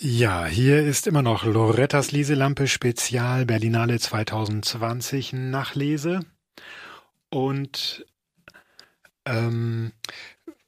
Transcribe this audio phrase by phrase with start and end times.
[0.00, 6.20] Ja, hier ist immer noch Lorettas Leselampe Spezial Berlinale 2020 Nachlese.
[7.30, 8.04] Und
[9.24, 9.92] ähm,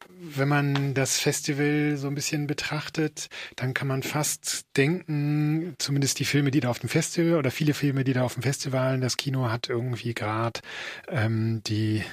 [0.09, 6.25] wenn man das Festival so ein bisschen betrachtet, dann kann man fast denken, zumindest die
[6.25, 9.17] Filme, die da auf dem Festival oder viele Filme, die da auf dem Festival, das
[9.17, 10.61] Kino hat irgendwie gerade
[11.09, 12.05] ähm, die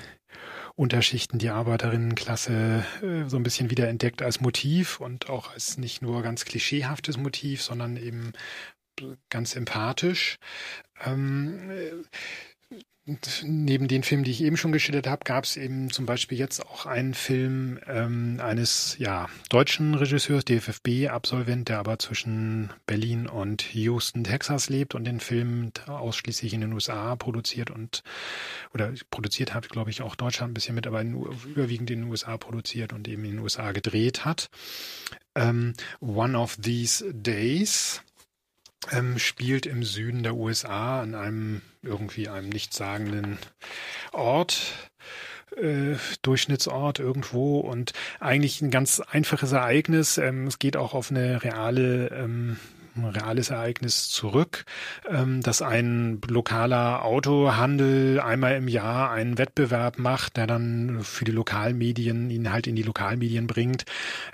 [0.75, 6.23] Unterschichten, die Arbeiterinnenklasse äh, so ein bisschen wiederentdeckt als Motiv und auch als nicht nur
[6.23, 8.33] ganz klischeehaftes Motiv, sondern eben
[9.29, 10.37] ganz empathisch.
[11.04, 12.05] Ähm,
[13.43, 16.65] neben den Filmen, die ich eben schon geschildert habe, gab es eben zum Beispiel jetzt
[16.65, 24.23] auch einen Film ähm, eines ja, deutschen Regisseurs, DFFB-Absolvent, der aber zwischen Berlin und Houston,
[24.23, 28.04] Texas lebt und den Film ausschließlich in den USA produziert und
[28.73, 32.09] oder produziert hat, glaube ich, auch Deutschland ein bisschen mit, aber in, überwiegend in den
[32.09, 34.50] USA produziert und eben in den USA gedreht hat.
[35.36, 38.02] Ähm, One of These Days
[38.92, 43.38] ähm, spielt im Süden der USA an einem irgendwie einem nichtssagenden
[44.12, 44.89] Ort.
[45.56, 50.17] Äh, Durchschnittsort irgendwo und eigentlich ein ganz einfaches Ereignis.
[50.17, 52.58] Ähm, es geht auch auf eine reale ähm,
[52.95, 54.66] ein reales Ereignis zurück,
[55.09, 61.31] ähm, dass ein lokaler Autohandel einmal im Jahr einen Wettbewerb macht, der dann für die
[61.31, 63.86] Lokalmedien ihn halt in die Lokalmedien bringt.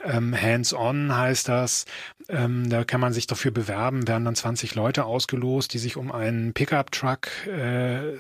[0.04, 1.86] Ähm, Hands-on heißt das.
[2.28, 6.12] Ähm, da kann man sich dafür bewerben, werden dann 20 Leute ausgelost, die sich um
[6.12, 8.18] einen Pickup-Truck äh,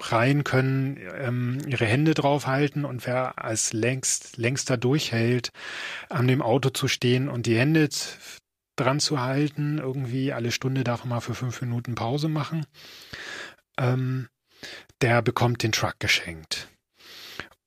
[0.00, 5.52] rein können, ihre Hände draufhalten und wer als längst längster durchhält,
[6.08, 7.88] an dem Auto zu stehen und die Hände
[8.76, 9.78] dran zu halten.
[9.78, 12.66] Irgendwie alle Stunde darf man mal für fünf Minuten Pause machen.
[13.78, 14.28] Ähm,
[15.00, 16.68] der bekommt den Truck geschenkt.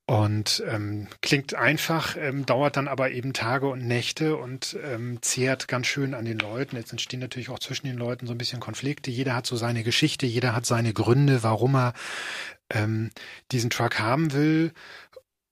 [0.07, 5.67] Und ähm, klingt einfach, ähm, dauert dann aber eben Tage und Nächte und ähm, zehrt
[5.67, 6.75] ganz schön an den Leuten.
[6.75, 9.09] Jetzt entstehen natürlich auch zwischen den Leuten so ein bisschen Konflikte.
[9.09, 11.93] Jeder hat so seine Geschichte, jeder hat seine Gründe, warum er
[12.69, 13.09] ähm,
[13.51, 14.73] diesen Truck haben will.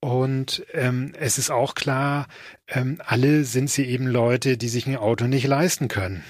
[0.03, 2.27] Und ähm, es ist auch klar,
[2.67, 6.25] ähm, alle sind sie eben Leute, die sich ein Auto nicht leisten können.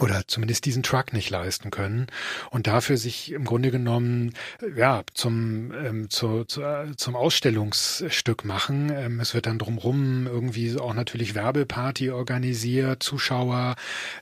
[0.00, 2.08] Oder zumindest diesen Truck nicht leisten können
[2.50, 4.34] und dafür sich im Grunde genommen
[4.76, 6.60] ja zum ähm, zu, zu,
[6.94, 8.92] zum Ausstellungsstück machen.
[8.94, 13.76] Ähm, es wird dann drumrum irgendwie auch natürlich Werbeparty organisiert, Zuschauer,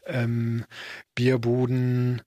[0.06, 0.64] ähm,
[1.16, 2.22] Bierbuden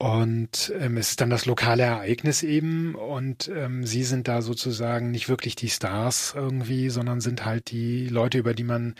[0.00, 5.10] und ähm, es ist dann das lokale Ereignis eben und ähm, sie sind da sozusagen
[5.10, 8.94] nicht wirklich die Stars irgendwie, sondern sind halt die Leute, über die man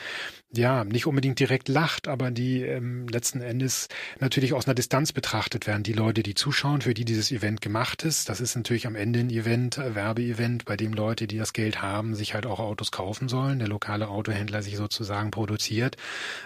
[0.53, 3.88] ja, nicht unbedingt direkt lacht, aber die ähm, letzten Endes
[4.19, 5.84] natürlich aus einer Distanz betrachtet werden.
[5.84, 9.21] Die Leute, die zuschauen, für die dieses Event gemacht ist, das ist natürlich am Ende
[9.21, 12.91] ein Event, ein Werbeevent, bei dem Leute, die das Geld haben, sich halt auch Autos
[12.91, 15.97] kaufen sollen, der lokale Autohändler sich sozusagen produziert.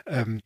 [0.06, 0.42] Ähm,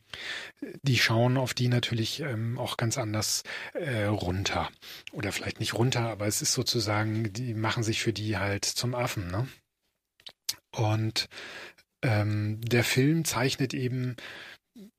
[0.83, 3.43] die schauen auf die natürlich ähm, auch ganz anders
[3.73, 4.69] äh, runter.
[5.11, 8.95] Oder vielleicht nicht runter, aber es ist sozusagen, die machen sich für die halt zum
[8.95, 9.47] Affen, ne?
[10.71, 11.27] Und
[12.01, 14.15] ähm, der Film zeichnet eben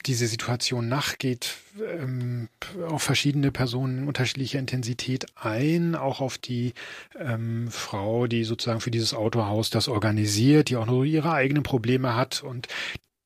[0.06, 2.48] diese Situation nach, geht ähm,
[2.88, 6.74] auf verschiedene Personen in unterschiedlicher Intensität ein, auch auf die
[7.18, 12.14] ähm, Frau, die sozusagen für dieses Autohaus das organisiert, die auch nur ihre eigenen Probleme
[12.14, 12.68] hat und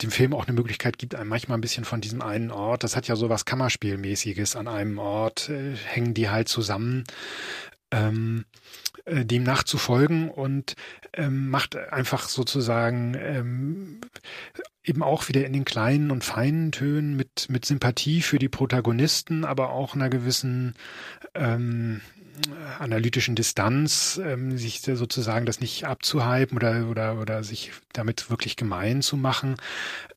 [0.03, 2.97] dem Film auch eine Möglichkeit gibt, einem manchmal ein bisschen von diesem einen Ort, das
[2.97, 7.05] hat ja so was Kammerspielmäßiges, an einem Ort äh, hängen die halt zusammen.
[7.91, 8.45] Ähm,
[9.05, 10.77] äh, dem nachzufolgen und
[11.13, 14.01] ähm, macht einfach sozusagen ähm,
[14.83, 19.45] eben auch wieder in den kleinen und feinen Tönen mit, mit Sympathie für die Protagonisten,
[19.45, 20.75] aber auch einer gewissen
[21.35, 22.01] ähm,
[22.79, 29.03] analytischen Distanz, ähm, sich sozusagen das nicht abzuhypen oder, oder, oder sich damit wirklich gemein
[29.03, 29.57] zu machen,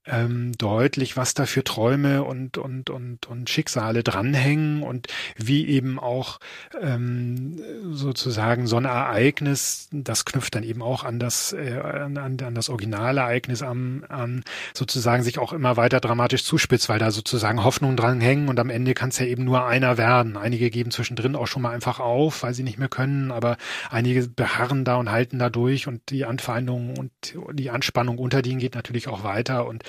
[0.07, 5.99] ähm, deutlich, was da für Träume und, und, und, und Schicksale dranhängen und wie eben
[5.99, 6.39] auch
[6.81, 7.61] ähm,
[7.91, 12.69] sozusagen so ein Ereignis, das knüpft dann eben auch an das, äh, an, an das
[12.69, 18.49] Originalereignis an, an, sozusagen sich auch immer weiter dramatisch zuspitzt, weil da sozusagen Hoffnungen dranhängen
[18.49, 20.37] und am Ende kann es ja eben nur einer werden.
[20.37, 23.57] Einige geben zwischendrin auch schon mal einfach auf, weil sie nicht mehr können, aber
[23.89, 27.11] einige beharren da und halten da durch und die Anfeindungen und
[27.53, 29.83] die Anspannung unter denen geht natürlich auch weiter und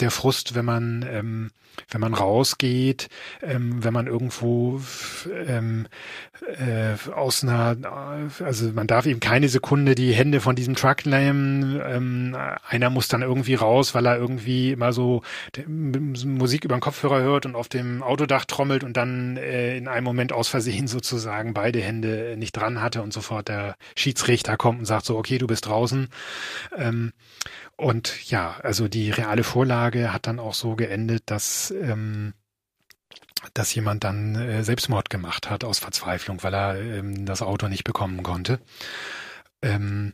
[0.00, 1.50] der Frust, wenn man, ähm,
[1.90, 3.08] wenn man rausgeht,
[3.42, 4.80] ähm, wenn man irgendwo
[5.46, 5.86] ähm,
[6.58, 7.76] äh, aus einer,
[8.44, 11.80] also man darf eben keine Sekunde die Hände von diesem Truck nehmen.
[11.84, 12.36] Ähm,
[12.68, 15.22] einer muss dann irgendwie raus, weil er irgendwie immer so
[15.66, 20.04] Musik über den Kopfhörer hört und auf dem Autodach trommelt und dann äh, in einem
[20.04, 24.84] Moment aus Versehen sozusagen beide Hände nicht dran hatte und sofort der Schiedsrichter kommt und
[24.84, 26.08] sagt so, okay, du bist draußen.
[26.76, 27.12] Ähm,
[27.76, 32.34] und ja, also die reale Vorlage hat dann auch so geendet, dass ähm,
[33.52, 37.84] dass jemand dann äh, Selbstmord gemacht hat aus Verzweiflung, weil er ähm, das Auto nicht
[37.84, 38.58] bekommen konnte.
[39.60, 40.12] Ähm,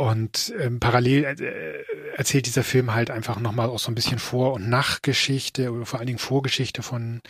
[0.00, 1.84] und ähm, parallel äh,
[2.16, 5.98] erzählt dieser Film halt einfach nochmal auch so ein bisschen Vor- und Nachgeschichte oder vor
[5.98, 7.20] allen Dingen Vorgeschichte von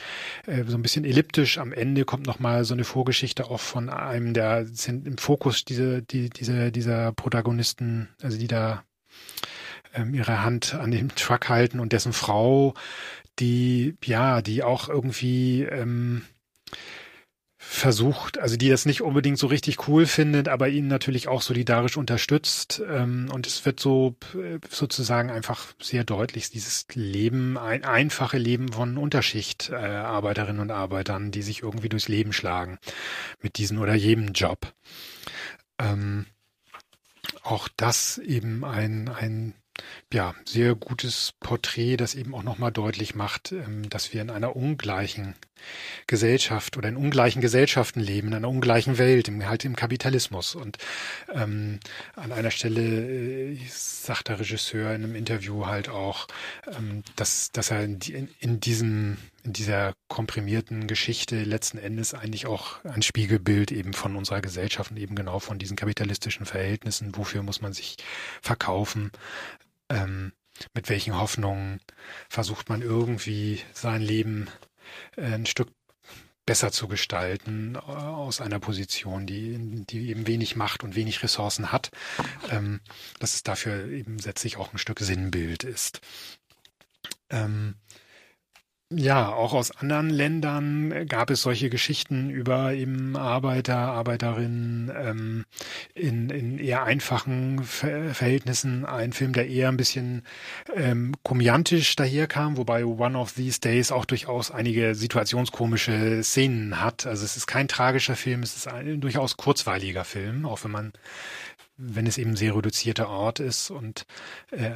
[0.47, 1.59] äh, so ein bisschen elliptisch.
[1.59, 6.03] Am Ende kommt nochmal so eine Vorgeschichte auch von einem der sind im Fokus diese,
[6.03, 8.85] die, diese, dieser Protagonisten, also die da
[9.93, 12.75] ähm, ihre Hand an dem Truck halten und dessen Frau,
[13.41, 16.23] die, ja, die auch irgendwie ähm,
[17.73, 21.97] versucht, also die das nicht unbedingt so richtig cool findet, aber ihn natürlich auch solidarisch
[21.97, 22.83] unterstützt.
[22.91, 28.73] Ähm, und es wird so äh, sozusagen einfach sehr deutlich, dieses Leben, ein einfache Leben
[28.73, 32.79] von Unterschichtarbeiterinnen äh, und Arbeitern, die sich irgendwie durchs Leben schlagen
[33.41, 34.75] mit diesem oder jedem Job.
[35.79, 36.27] Ähm,
[37.45, 39.55] auch das eben ein, ein
[40.13, 44.57] ja, sehr gutes Porträt, das eben auch nochmal deutlich macht, ähm, dass wir in einer
[44.57, 45.37] ungleichen
[46.07, 50.55] Gesellschaft oder in ungleichen Gesellschaften leben, in einer ungleichen Welt, im, halt im Kapitalismus.
[50.55, 50.79] Und
[51.33, 51.81] ähm,
[52.17, 56.27] an einer Stelle äh, sagt der Regisseur in einem Interview halt auch,
[56.77, 62.85] ähm, dass, dass er in, in, diesem in dieser komprimierten Geschichte letzten Endes eigentlich auch
[62.85, 67.17] ein Spiegelbild eben von unserer Gesellschaft und eben genau von diesen kapitalistischen Verhältnissen.
[67.17, 67.97] Wofür muss man sich
[68.43, 69.13] verkaufen?
[69.89, 70.33] Ähm,
[70.75, 71.81] mit welchen Hoffnungen
[72.29, 74.49] versucht man irgendwie sein Leben
[75.17, 75.69] ein Stück
[76.47, 81.71] besser zu gestalten äh, aus einer Position, die, die eben wenig Macht und wenig Ressourcen
[81.71, 81.91] hat,
[82.51, 82.81] ähm,
[83.19, 86.01] dass es dafür eben letztlich auch ein Stück Sinnbild ist.
[87.29, 87.77] Ähm,
[88.93, 95.45] ja, auch aus anderen Ländern gab es solche Geschichten über eben Arbeiter, Arbeiterinnen ähm,
[95.95, 98.85] in, in eher einfachen Ver Verhältnissen.
[98.85, 100.25] Ein Film, der eher ein bisschen
[100.75, 107.07] ähm, komödiantisch daherkam, wobei One of These Days auch durchaus einige situationskomische Szenen hat.
[107.07, 110.93] Also es ist kein tragischer Film, es ist ein durchaus kurzweiliger Film, auch wenn man
[111.77, 114.05] wenn es eben sehr reduzierter Ort ist und
[114.51, 114.73] äh,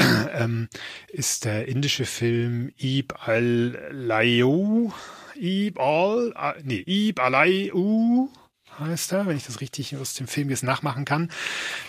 [0.34, 0.68] ähm,
[1.08, 4.92] ist der indische Film Ib al-Layu,
[5.36, 8.30] Ib al, äh, nee, Ib al-Layu
[8.78, 11.30] heißt er, wenn ich das richtig aus dem Film jetzt nachmachen kann.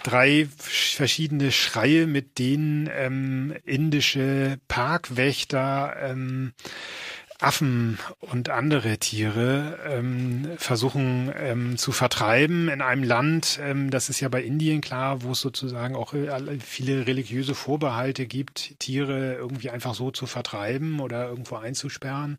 [0.04, 6.54] Drei verschiedene Schreie, mit denen ähm, indische Parkwächter ähm,
[7.42, 14.20] Affen und andere Tiere ähm, versuchen ähm, zu vertreiben in einem Land, ähm, das ist
[14.20, 16.30] ja bei Indien klar, wo es sozusagen auch äh,
[16.60, 22.38] viele religiöse Vorbehalte gibt, Tiere irgendwie einfach so zu vertreiben oder irgendwo einzusperren.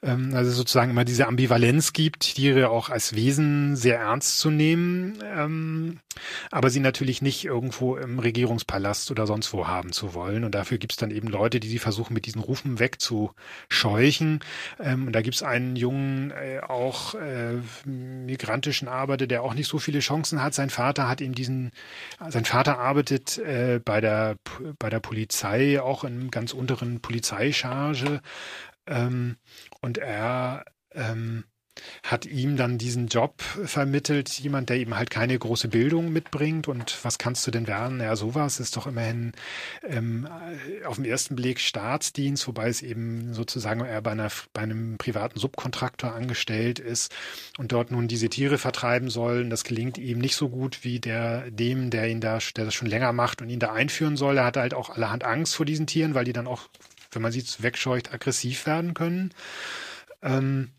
[0.00, 5.18] Ähm, also sozusagen immer diese Ambivalenz gibt, Tiere auch als Wesen sehr ernst zu nehmen,
[5.24, 5.98] ähm,
[6.52, 10.44] aber sie natürlich nicht irgendwo im Regierungspalast oder sonst wo haben zu wollen.
[10.44, 14.40] Und dafür gibt es dann eben Leute, die sie versuchen, mit diesen Rufen wegzuscheuchen Kirchen.
[14.78, 19.68] Ähm, und da gibt es einen jungen, äh, auch äh, migrantischen Arbeiter, der auch nicht
[19.68, 20.54] so viele Chancen hat.
[20.54, 21.70] Sein Vater hat ihm diesen,
[22.28, 24.36] sein Vater arbeitet äh, bei der
[24.78, 28.20] bei der Polizei, auch in ganz unteren Polizeicharge.
[28.86, 29.36] Ähm,
[29.80, 31.44] und er ähm,
[32.02, 36.68] hat ihm dann diesen Job vermittelt, jemand, der eben halt keine große Bildung mitbringt.
[36.68, 38.00] Und was kannst du denn werden?
[38.00, 39.32] Ja, sowas ist doch immerhin
[39.82, 40.28] ähm,
[40.84, 45.38] auf den ersten Blick Staatsdienst, wobei es eben sozusagen er bei, einer, bei einem privaten
[45.38, 47.14] Subkontraktor angestellt ist
[47.58, 49.48] und dort nun diese Tiere vertreiben soll.
[49.48, 52.88] Das gelingt ihm nicht so gut wie der dem, der ihn da, der das schon
[52.88, 54.38] länger macht und ihn da einführen soll.
[54.38, 56.68] Er hat halt auch allerhand Angst vor diesen Tieren, weil die dann auch,
[57.12, 59.32] wenn man sie wegscheucht, aggressiv werden können.
[60.22, 60.72] Ähm,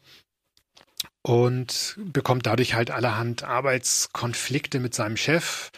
[1.21, 5.71] und bekommt dadurch halt allerhand Arbeitskonflikte mit seinem Chef.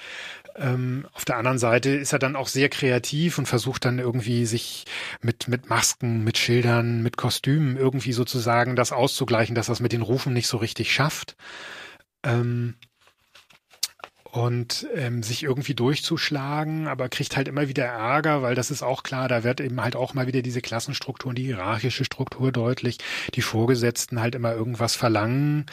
[0.55, 4.45] Ähm, auf der anderen Seite ist er dann auch sehr kreativ und versucht dann irgendwie
[4.45, 4.85] sich
[5.21, 9.93] mit, mit Masken, mit Schildern, mit Kostümen irgendwie sozusagen das auszugleichen, dass er es mit
[9.93, 11.35] den Rufen nicht so richtig schafft.
[12.23, 12.75] Ähm,
[14.33, 19.03] und ähm, sich irgendwie durchzuschlagen, aber kriegt halt immer wieder Ärger, weil das ist auch
[19.03, 22.97] klar, da wird eben halt auch mal wieder diese Klassenstruktur und die hierarchische Struktur deutlich,
[23.35, 25.67] die Vorgesetzten halt immer irgendwas verlangen,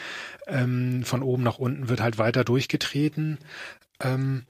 [0.47, 3.39] ähm, von oben nach unten wird halt weiter durchgetreten.
[3.99, 4.45] Ähm,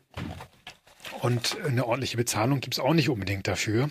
[1.20, 3.90] und eine ordentliche Bezahlung gibt's auch nicht unbedingt dafür.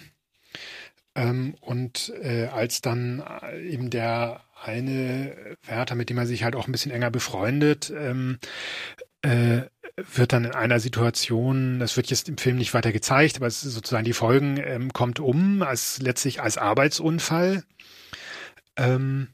[1.16, 6.58] Ähm, und äh, als dann äh, eben der eine Wärter, mit dem er sich halt
[6.58, 8.38] auch ein bisschen enger befreundet, ähm,
[9.22, 9.62] äh,
[10.14, 13.64] wird dann in einer Situation, das wird jetzt im Film nicht weiter gezeigt, aber es
[13.64, 17.64] ist sozusagen die Folgen, ähm, kommt um, als letztlich als Arbeitsunfall.
[18.76, 19.30] Ähm,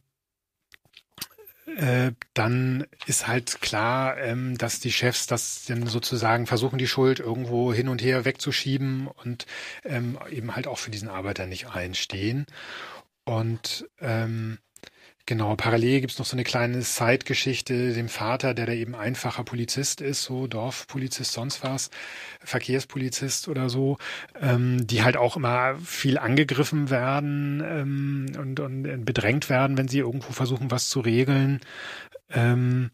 [1.76, 7.20] äh, dann ist halt klar, ähm, dass die Chefs das dann sozusagen versuchen, die Schuld
[7.20, 9.46] irgendwo hin und her wegzuschieben und
[9.84, 12.46] ähm, eben halt auch für diesen Arbeiter nicht einstehen.
[13.26, 14.60] Und ähm,
[15.28, 20.00] Genau, parallel gibt's noch so eine kleine Zeitgeschichte, dem Vater, der da eben einfacher Polizist
[20.00, 21.90] ist, so Dorfpolizist, sonst was,
[22.42, 23.98] Verkehrspolizist oder so,
[24.40, 29.98] ähm, die halt auch immer viel angegriffen werden ähm, und, und bedrängt werden, wenn sie
[30.00, 31.60] irgendwo versuchen, was zu regeln.
[32.30, 32.92] Ähm,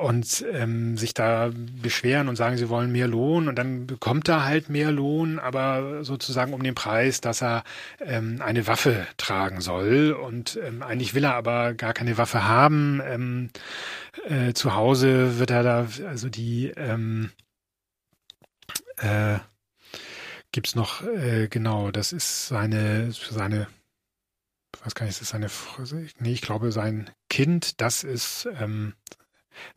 [0.00, 4.44] und ähm, sich da beschweren und sagen, sie wollen mehr Lohn und dann bekommt er
[4.44, 7.64] halt mehr Lohn, aber sozusagen um den Preis, dass er
[8.00, 13.00] ähm, eine Waffe tragen soll und ähm, eigentlich will er aber gar keine Waffe haben.
[13.04, 13.50] Ähm,
[14.28, 17.30] äh, zu Hause wird er da, also die ähm,
[18.96, 19.38] äh,
[20.52, 23.68] gibt's noch äh, genau, das ist seine seine
[24.76, 25.50] ich weiß gar nicht, ist das seine,
[26.20, 28.94] nee, ich glaube, sein Kind, das ist ähm,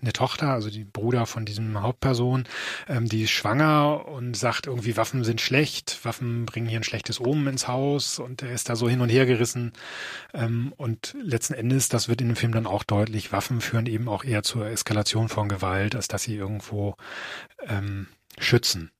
[0.01, 2.46] eine Tochter, also die Bruder von diesem Hauptperson,
[2.88, 7.20] ähm, die ist schwanger und sagt irgendwie, Waffen sind schlecht, Waffen bringen hier ein schlechtes
[7.20, 9.74] Omen ins Haus und er ist da so hin und her gerissen.
[10.34, 14.08] Ähm, und letzten Endes, das wird in dem Film dann auch deutlich, Waffen führen eben
[14.08, 16.96] auch eher zur Eskalation von Gewalt, als dass sie irgendwo
[17.68, 18.92] ähm, schützen.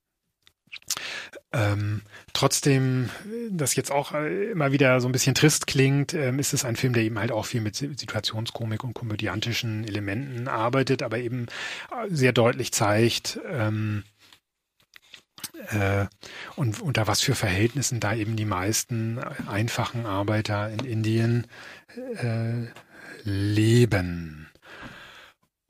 [1.52, 2.02] Ähm,
[2.34, 3.10] trotzdem,
[3.52, 6.75] das jetzt auch äh, immer wieder so ein bisschen trist klingt, ähm, ist es ein
[6.75, 11.46] Film, der eben halt auch viel mit Situationskomik und komödiantischen Elementen arbeitet, aber eben
[11.92, 14.04] äh, sehr deutlich zeigt, ähm,
[15.70, 16.06] äh,
[16.56, 21.48] und unter was für Verhältnissen da eben die meisten einfachen Arbeiter in Indien
[21.96, 22.68] äh,
[23.24, 24.50] leben.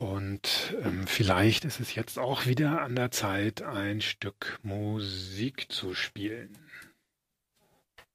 [0.04, 5.94] Und ähm, vielleicht ist es jetzt auch wieder an der Zeit, ein Stück Musik zu
[5.94, 6.58] spielen.